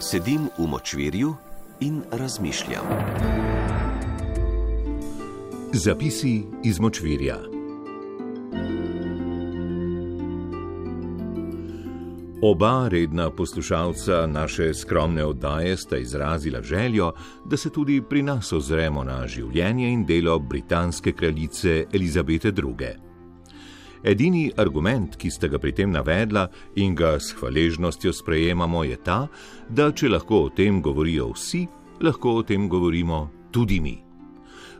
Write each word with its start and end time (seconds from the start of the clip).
Sedim 0.00 0.48
v 0.58 0.66
močvirju 0.66 1.34
in 1.80 2.02
razmišljam. 2.12 2.84
Zapisi 5.72 6.42
iz 6.64 6.80
močvirja. 6.80 7.36
Oba 12.42 12.88
redna 12.88 13.30
poslušalca 13.30 14.26
naše 14.26 14.74
skromne 14.74 15.24
oddaje 15.24 15.76
sta 15.76 15.96
izrazila 15.96 16.62
željo, 16.62 17.12
da 17.44 17.56
se 17.56 17.70
tudi 17.70 18.02
pri 18.08 18.22
nas 18.22 18.52
ozremo 18.52 19.04
na 19.04 19.26
življenje 19.26 19.90
in 19.92 20.06
delo 20.06 20.38
britanske 20.38 21.12
kraljice 21.12 21.84
Elizabete 21.92 22.48
II. 22.48 23.07
Edini 24.02 24.52
argument, 24.56 25.16
ki 25.18 25.30
sta 25.30 25.48
ga 25.50 25.58
pri 25.58 25.72
tem 25.74 25.90
navedla 25.90 26.46
in 26.76 26.94
ga 26.94 27.16
s 27.18 27.34
hvaležnostjo 27.34 28.12
sprejemamo, 28.12 28.84
je 28.84 28.96
ta, 29.02 29.26
da 29.68 29.90
če 29.90 30.08
lahko 30.08 30.44
o 30.46 30.50
tem 30.54 30.82
govorijo 30.82 31.32
vsi, 31.34 31.66
lahko 32.00 32.38
o 32.38 32.42
tem 32.42 32.68
govorimo 32.68 33.28
tudi 33.50 33.80
mi. 33.80 33.96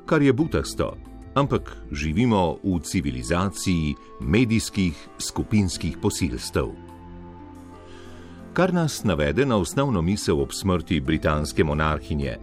Kar 0.06 0.22
je 0.22 0.32
butasto, 0.32 0.94
ampak 1.34 1.76
živimo 1.92 2.58
v 2.62 2.78
civilizaciji 2.80 3.94
medijskih 4.20 5.08
skupinskih 5.18 5.98
posilstev. 6.02 6.70
Kar 8.52 8.74
nas 8.74 9.04
navede 9.04 9.46
na 9.46 9.56
osnovno 9.56 10.02
misel 10.02 10.40
ob 10.40 10.52
smrti 10.52 11.00
britanske 11.00 11.64
monarhinje. 11.64 12.38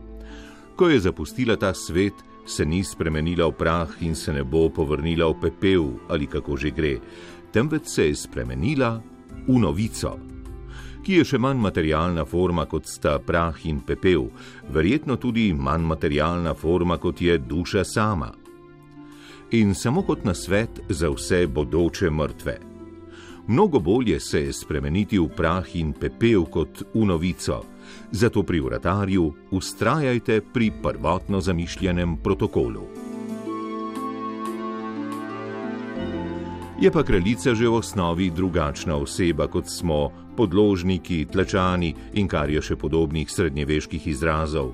Ko 0.76 0.90
je 0.90 1.00
zapustila 1.00 1.56
ta 1.56 1.74
svet, 1.74 2.14
se 2.46 2.66
ni 2.66 2.84
spremenila 2.84 3.48
v 3.50 3.58
prah 3.58 3.90
in 4.02 4.16
se 4.16 4.34
ne 4.34 4.44
bo 4.44 4.70
povrnila 4.70 5.28
v 5.34 5.40
pepel 5.42 5.86
ali 6.10 6.28
kako 6.28 6.58
že 6.58 6.72
gre, 6.72 7.00
temveč 7.52 7.88
se 7.88 8.08
je 8.08 8.16
spremenila 8.16 9.02
v 9.48 9.60
novico, 9.60 10.20
ki 11.06 11.20
je 11.22 11.26
še 11.26 11.38
manj 11.38 11.60
materialna 11.62 12.26
forma 12.26 12.66
kot 12.66 12.88
sta 12.90 13.18
prah 13.20 13.58
in 13.66 13.82
pepel, 13.86 14.30
verjetno 14.70 15.18
tudi 15.18 15.54
manj 15.54 15.86
materialna 15.86 16.54
forma 16.54 16.98
kot 16.98 17.22
je 17.22 17.38
duša 17.38 17.84
sama. 17.86 18.32
In 19.52 19.76
samo 19.76 20.02
kot 20.02 20.26
na 20.26 20.34
svet 20.34 20.82
za 20.90 21.10
vse 21.14 21.46
bodoče 21.48 22.10
mrtve. 22.10 22.75
Mnogo 23.48 23.80
bolje 23.80 24.20
se 24.20 24.42
je 24.42 24.54
spremeniti 24.54 25.20
v 25.20 25.28
prah 25.30 25.76
in 25.76 25.94
pepel 25.94 26.46
kot 26.50 26.82
v 26.94 27.06
novico. 27.06 27.62
Zato 28.12 28.44
pri 28.44 28.60
vratarju 28.60 29.34
ustrajajte 29.52 30.42
pri 30.54 30.72
prvotno 30.84 31.42
zamišljenem 31.42 32.18
protokolu. 32.18 32.88
Je 36.82 36.92
pa 36.92 37.04
kraljica 37.04 37.54
že 37.56 37.68
v 37.68 37.76
osnovi 37.76 38.30
drugačna 38.30 38.98
oseba, 38.98 39.48
kot 39.48 39.70
smo 39.70 40.12
podložniki, 40.38 41.26
tlačani 41.26 41.94
in 42.14 42.28
kar 42.28 42.50
je 42.50 42.62
še 42.62 42.76
podobnih 42.76 43.30
srednjeveških 43.32 44.08
izrazov, 44.08 44.74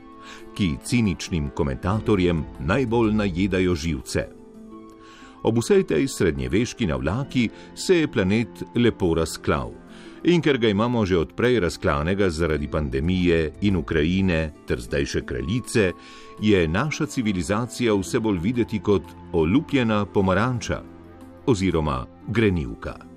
ki 0.56 0.78
ciničnim 0.84 1.52
komentatorjem 1.54 2.46
najbolj 2.60 3.14
najedajo 3.14 3.76
živce. 3.76 4.41
Ob 5.44 5.58
vsej 5.58 5.84
tej 5.84 6.08
srednjeveški 6.08 6.88
navlaki 6.88 7.50
se 7.76 8.02
je 8.02 8.08
planet 8.08 8.64
lepo 8.76 9.14
razklav 9.16 9.72
in 10.24 10.42
ker 10.42 10.58
ga 10.58 10.70
imamo 10.70 11.06
že 11.06 11.18
odprej 11.18 11.60
razklanega 11.60 12.30
zaradi 12.30 12.68
pandemije 12.68 13.52
in 13.62 13.76
Ukrajine 13.76 14.54
ter 14.68 14.82
zdaj 14.82 15.06
še 15.06 15.22
kraljice, 15.26 15.92
je 16.42 16.68
naša 16.68 17.06
civilizacija 17.06 17.96
vse 17.98 18.20
bolj 18.20 18.40
videti 18.40 18.80
kot 18.80 19.04
olupljena 19.34 20.06
pomaranča 20.06 20.82
oziroma 21.46 22.06
grenivka. 22.28 23.11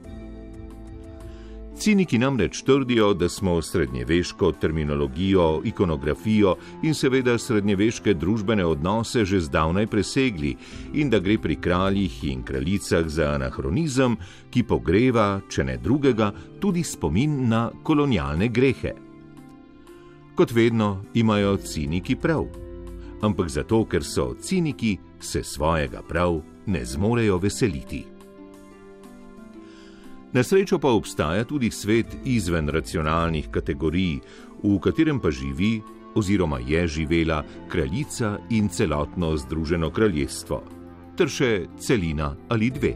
Ciniki 1.79 2.19
namreč 2.19 2.63
trdijo, 2.63 3.15
da 3.15 3.29
smo 3.29 3.63
srednjeveško 3.63 4.53
terminologijo, 4.53 5.61
ikonografijo 5.65 6.57
in 6.83 6.95
seveda 6.95 7.39
srednjeveške 7.39 8.15
družbene 8.15 8.65
odnose 8.65 9.25
že 9.25 9.41
zdavnaj 9.41 9.87
presegli 9.87 10.57
in 10.95 11.11
da 11.11 11.19
gre 11.19 11.39
pri 11.39 11.57
kraljih 11.57 12.25
in 12.25 12.43
kraljicah 12.43 13.09
za 13.09 13.33
anahronizem, 13.35 14.17
ki 14.51 14.63
pogreva, 14.63 15.41
če 15.49 15.65
ne 15.65 15.77
drugega, 15.77 16.33
tudi 16.61 16.85
spomin 16.85 17.49
na 17.49 17.71
kolonialne 17.83 18.49
grehe. 18.49 18.95
Kot 20.35 20.53
vedno 20.53 21.05
imajo 21.15 21.57
ciniki 21.57 22.17
prav, 22.17 22.47
ampak 23.23 23.49
zato, 23.49 23.85
ker 23.85 24.05
so 24.05 24.35
ciniki, 24.41 24.99
se 25.21 25.43
svojega 25.43 26.03
prav 26.03 26.41
ne 26.67 26.85
zmorejo 26.85 27.39
veseliti. 27.39 28.14
Na 30.35 30.43
srečo 30.43 30.79
pa 30.83 30.91
obstaja 30.91 31.45
tudi 31.45 31.71
svet 31.71 32.07
izven 32.25 32.69
racionalnih 32.69 33.49
kategorij, 33.55 34.19
v 34.63 34.79
katerem 34.83 35.21
pa 35.23 35.31
živi 35.31 35.79
oziroma 36.15 36.59
je 36.59 36.89
živela 36.89 37.45
kraljica 37.69 38.39
in 38.51 38.69
celotno 38.69 39.37
Združeno 39.37 39.91
kraljestvo, 39.91 40.63
ter 41.17 41.31
še 41.31 41.67
celina 41.79 42.33
ali 42.49 42.71
dve. 42.71 42.95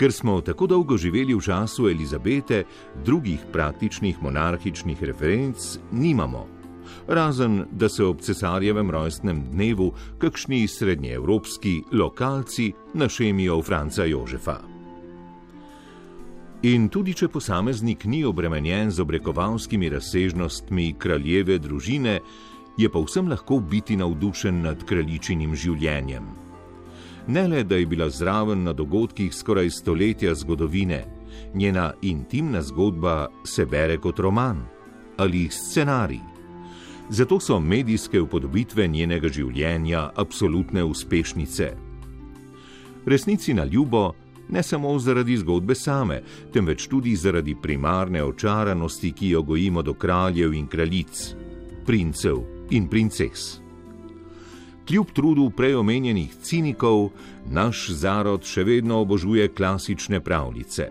Ker 0.00 0.12
smo 0.12 0.38
tako 0.40 0.66
dolgo 0.66 0.96
živeli 0.96 1.36
v 1.36 1.44
času 1.44 1.90
Elizabete, 1.92 2.64
drugih 3.04 3.44
praktičnih 3.52 4.22
monarhičnih 4.22 5.02
referenc 5.02 5.76
nimamo. 5.92 6.46
Razen, 7.08 7.66
da 7.70 7.88
se 7.88 8.04
ob 8.04 8.24
cesarjevem 8.24 8.90
rojstnem 8.90 9.44
dnevu 9.52 9.92
kakšni 10.18 10.64
srednjeevropski 10.68 11.82
lokalci 11.92 12.72
našemijo 12.94 13.60
v 13.60 13.62
Franca 13.62 14.08
Jožefa. 14.08 14.69
In 16.60 16.90
tudi 16.92 17.14
če 17.16 17.30
posameznik 17.32 18.02
ni 18.04 18.18
obremenjen 18.28 18.90
z 18.92 19.00
obrekovalskimi 19.00 19.88
razsežnostmi 19.94 20.90
kraljeve 21.00 21.56
družine, 21.56 22.18
je 22.76 22.90
pa 22.92 23.00
vsem 23.00 23.30
lahko 23.32 23.62
biti 23.64 23.96
navdušen 23.96 24.58
nad 24.66 24.84
kraljičinim 24.84 25.54
življenjem. 25.56 26.26
Ne 27.32 27.46
le, 27.48 27.64
da 27.64 27.80
je 27.80 27.88
bila 27.88 28.10
zraven 28.12 28.66
na 28.68 28.76
dogodkih 28.76 29.32
skoraj 29.32 29.72
stoletja 29.72 30.34
zgodovine, 30.36 31.00
njena 31.56 31.94
intimna 32.02 32.60
zgodba 32.60 33.30
se 33.44 33.64
bere 33.64 33.96
kot 33.96 34.20
roman 34.20 34.60
ali 35.16 35.48
scenarij. 35.48 36.20
Zato 37.08 37.40
so 37.40 37.56
medijske 37.60 38.20
upodobitve 38.20 38.84
njenega 38.88 39.32
življenja 39.32 40.10
absolutne 40.16 40.84
uspešnice. 40.84 41.72
Resnici 43.06 43.54
na 43.56 43.64
ljubo, 43.64 44.10
ne 44.50 44.62
samo 44.62 44.98
zaradi 44.98 45.36
zgodbe 45.36 45.74
same, 45.74 46.22
temveč 46.52 46.86
tudi 46.86 47.16
zaradi 47.16 47.54
primarne 47.62 48.24
očaranosti, 48.24 49.12
ki 49.12 49.28
jo 49.28 49.42
gojimo 49.42 49.82
do 49.82 49.94
kraljev 49.94 50.54
in 50.54 50.66
kraljic, 50.66 51.34
princev 51.86 52.42
in 52.70 52.88
princes. 52.88 53.60
Kljub 54.88 55.12
trudu 55.14 55.50
preomenjenih 55.56 56.34
cinikov, 56.42 57.10
naš 57.46 57.88
zarod 57.90 58.42
še 58.42 58.64
vedno 58.64 59.00
obožuje 59.04 59.48
klasične 59.54 60.20
pravljice. 60.20 60.90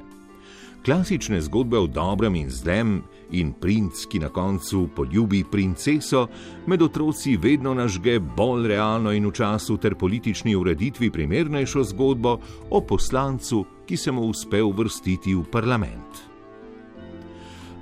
Klasične 0.86 1.42
zgodbe 1.42 1.78
o 1.78 1.88
dobrem 1.88 2.36
in 2.36 2.50
zlem 2.50 3.02
in 3.36 3.52
princ, 3.52 4.06
ki 4.08 4.20
na 4.20 4.30
koncu 4.30 4.88
poljubi 4.96 5.44
princeso, 5.44 6.28
med 6.68 6.82
otroci 6.82 7.36
vedno 7.38 7.74
nažge 7.74 8.20
bolj 8.20 8.68
realno 8.72 9.12
in 9.12 9.28
v 9.28 9.34
času 9.36 9.78
ter 9.78 9.96
politični 9.96 10.56
ureditvi 10.56 11.12
primernejšo 11.12 11.84
zgodbo 11.84 12.40
o 12.70 12.82
poslancu, 12.82 13.66
ki 13.86 13.98
se 13.98 14.12
mu 14.12 14.24
uspe 14.32 14.64
uvrstiti 14.64 15.36
v 15.36 15.44
parlament. 15.52 16.30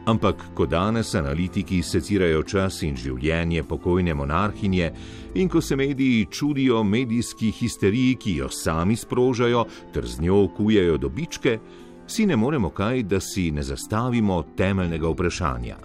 Ampak, 0.07 0.43
ko 0.55 0.65
danes 0.65 1.15
analitiki 1.15 1.81
secirajo 1.83 2.43
čas 2.47 2.79
in 2.87 2.95
življenje 2.95 3.65
pokojne 3.67 4.13
monarhinje, 4.15 4.91
in 5.35 5.49
ko 5.51 5.61
se 5.61 5.75
mediji 5.75 6.29
čudijo 6.31 6.79
medijski 6.83 7.51
histeriji, 7.51 8.15
ki 8.15 8.37
jo 8.37 8.47
sami 8.49 8.95
sprožajo 8.95 9.65
ter 9.93 10.07
z 10.07 10.23
njo 10.23 10.47
kujejo 10.55 10.97
dobičke, 10.97 11.59
si 12.07 12.25
ne 12.25 12.35
moremo 12.35 12.69
kaj, 12.69 13.04
da 13.04 13.19
si 13.19 13.51
ne 13.51 13.63
zastavimo 13.63 14.44
temeljnega 14.57 15.09
vprašanja, 15.09 15.77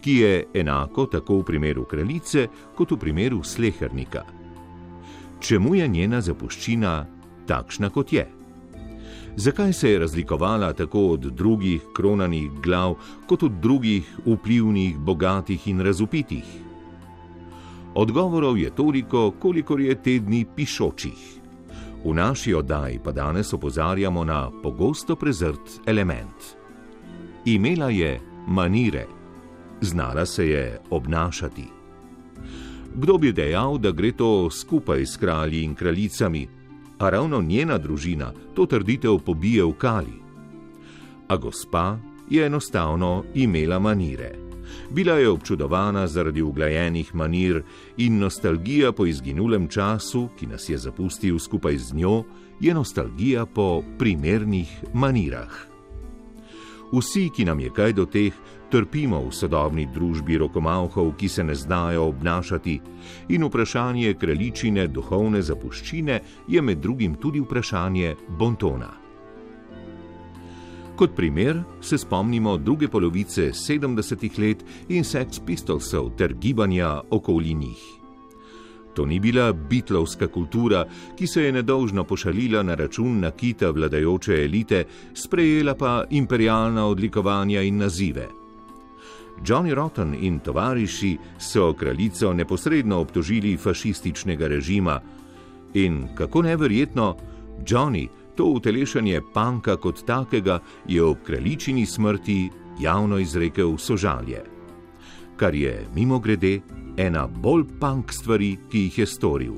ki 0.00 0.14
je 0.16 0.46
enako 0.54 1.06
tako 1.06 1.38
v 1.38 1.44
primeru 1.44 1.84
kraljice, 1.84 2.48
kot 2.76 2.90
v 2.90 2.98
primeru 2.98 3.42
slehernika. 3.42 4.24
Čemu 5.40 5.74
je 5.74 5.88
njena 5.88 6.20
zapuščina 6.20 7.06
takšna, 7.46 7.90
kot 7.90 8.12
je? 8.12 8.26
Zakaj 9.36 9.72
se 9.72 9.90
je 9.90 9.98
razlikovala 9.98 10.72
tako 10.72 11.08
od 11.16 11.20
drugih 11.20 11.82
kronanih 11.94 12.50
glav, 12.62 12.94
kot 13.26 13.42
od 13.42 13.52
drugih 13.62 14.18
vplivnih, 14.26 14.98
bogatih 14.98 15.68
in 15.68 15.80
razupitih? 15.80 16.44
Odgovorov 17.94 18.58
je 18.58 18.70
toliko, 18.70 19.30
kolikor 19.38 19.80
je 19.80 19.94
tedni 19.94 20.46
pišočih. 20.56 21.33
V 22.04 22.14
naši 22.14 22.54
oddaji 22.54 23.00
pa 23.04 23.12
danes 23.12 23.52
opozarjamo 23.52 24.24
na 24.24 24.50
pogosto 24.62 25.16
prezrt 25.16 25.80
element. 25.86 26.56
Imela 27.44 27.90
je 27.90 28.20
manire, 28.48 29.06
znala 29.80 30.26
se 30.26 30.48
je 30.48 30.80
obnašati. 30.90 31.64
Kdo 32.94 33.18
bi 33.18 33.32
dejal, 33.32 33.78
da 33.78 33.90
gre 33.90 34.12
to 34.12 34.50
skupaj 34.50 35.06
s 35.06 35.16
kralji 35.16 35.62
in 35.62 35.74
kraljicami, 35.74 36.48
a 36.98 37.10
ravno 37.10 37.42
njena 37.42 37.78
družina 37.78 38.32
to 38.54 38.66
trditev 38.66 39.18
pobije 39.18 39.64
v 39.64 39.72
kali. 39.72 40.14
A 41.28 41.36
gospa 41.36 41.98
je 42.30 42.46
enostavno 42.46 43.24
imela 43.34 43.78
manire, 43.78 44.43
Bila 44.90 45.18
je 45.18 45.28
občudovana 45.28 46.06
zaradi 46.06 46.42
uglajenih 46.42 47.14
manir 47.14 47.62
in 47.96 48.18
nostalgija 48.18 48.92
po 48.92 49.06
izginulem 49.06 49.68
času, 49.68 50.28
ki 50.38 50.46
nas 50.46 50.68
je 50.68 50.78
zapustil 50.78 51.38
skupaj 51.38 51.78
z 51.78 51.94
njo, 51.94 52.24
je 52.60 52.74
nostalgija 52.74 53.46
po 53.46 53.82
primernih 53.98 54.84
manirah. 54.94 55.74
Vsi, 56.92 57.30
ki 57.36 57.44
nam 57.44 57.60
je 57.60 57.70
kaj 57.74 57.92
do 57.92 58.04
teh, 58.06 58.32
trpimo 58.70 59.20
v 59.26 59.32
sodobni 59.34 59.86
družbi 59.86 60.38
rokomavhov, 60.38 61.12
ki 61.18 61.28
se 61.28 61.44
ne 61.44 61.54
znajo 61.54 62.08
obnašati, 62.10 62.80
in 63.28 63.44
vprašanje 63.44 64.14
kraljičine 64.14 64.86
duhovne 64.88 65.42
zapuščine 65.42 66.20
je 66.48 66.62
med 66.62 66.78
drugim 66.78 67.14
tudi 67.14 67.40
vprašanje 67.40 68.14
bontona. 68.38 69.03
Kot 70.96 71.16
primer 71.16 71.62
se 71.80 71.98
spomnimo 71.98 72.56
druge 72.56 72.88
polovice 72.88 73.50
70-ih 73.50 74.38
let 74.38 74.64
in 74.88 75.04
Sex 75.04 75.40
Pistolsov 75.46 76.10
ter 76.16 76.34
gibanja 76.34 77.00
okoli 77.10 77.54
njih. 77.54 77.82
To 78.94 79.06
ni 79.06 79.20
bila 79.20 79.52
bitlovska 79.52 80.28
kultura, 80.28 80.84
ki 81.18 81.26
se 81.26 81.42
je 81.42 81.52
nedolžno 81.52 82.04
pošalila 82.04 82.62
na 82.62 82.74
račun 82.74 83.20
nakita 83.20 83.70
vladajoče 83.70 84.44
elite, 84.44 84.84
sprejela 85.14 85.74
pa 85.74 86.04
imperialna 86.10 86.86
odlikovanja 86.86 87.62
in 87.62 87.78
nazive. 87.78 88.28
Johnny 89.46 89.74
Rotten 89.74 90.14
in 90.20 90.38
tovariši 90.38 91.16
so 91.38 91.72
kraljico 91.72 92.32
neposredno 92.32 93.00
obtožili 93.00 93.56
fašističnega 93.56 94.46
režima 94.46 95.00
in, 95.74 96.06
kako 96.14 96.42
neverjetno, 96.42 97.16
Johnny, 97.66 98.08
to 98.36 98.44
utelešanje 98.44 99.20
panka 99.34 99.76
kot 99.76 100.04
takega, 100.06 100.60
je 100.88 101.02
ob 101.02 101.22
kraljičini 101.26 101.86
smrti 101.86 102.50
javno 102.80 103.18
izrekel 103.18 103.76
sožalje. 103.78 104.42
Kar 105.36 105.54
je, 105.54 105.86
mimo 105.94 106.18
grede, 106.18 106.60
ena 106.96 107.26
bolj 107.26 107.64
punk 107.80 108.12
stvari, 108.12 108.56
ki 108.70 108.78
jih 108.78 108.98
je 108.98 109.06
storil. 109.06 109.54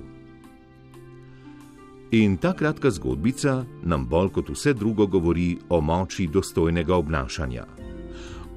In 2.10 2.36
ta 2.36 2.52
kratka 2.52 2.90
zgodbica 2.90 3.64
nam 3.82 4.06
bolj 4.06 4.30
kot 4.32 4.50
vse 4.54 4.72
drugo 4.74 5.06
govori 5.06 5.56
o 5.68 5.80
moči 5.80 6.26
dostojnega 6.26 6.96
obnašanja. 6.96 7.64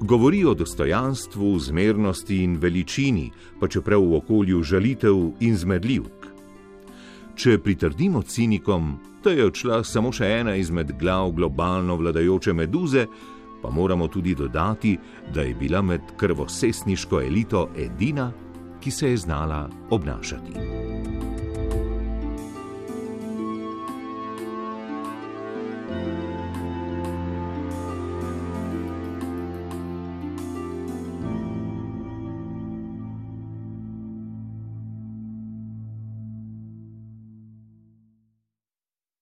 Govori 0.00 0.44
o 0.44 0.54
dostojanstvu, 0.54 1.58
zmernosti 1.58 2.38
in 2.42 2.56
veličini, 2.56 3.30
pa 3.60 3.68
čeprav 3.68 4.00
v 4.00 4.16
okolju 4.16 4.62
žalitev 4.62 5.16
in 5.40 5.56
zmedljivk. 5.56 6.30
Če 7.34 7.58
pritrdimo 7.58 8.22
cinikom, 8.22 8.94
da 9.24 9.30
je 9.30 9.46
odšla 9.46 9.84
samo 9.84 10.12
še 10.12 10.26
ena 10.40 10.54
izmed 10.56 10.92
glav 10.98 11.30
globalno 11.30 11.96
vladajoče 11.96 12.52
meduze, 12.52 13.06
pa 13.62 13.70
moramo 13.70 14.08
tudi 14.08 14.34
dodati, 14.34 14.98
da 15.34 15.42
je 15.42 15.54
bila 15.54 15.82
med 15.82 16.00
krvosesniško 16.16 17.20
elito 17.20 17.68
edina, 17.76 18.32
ki 18.80 18.90
se 18.90 19.10
je 19.10 19.16
znala 19.16 19.68
obnašati. 19.90 20.89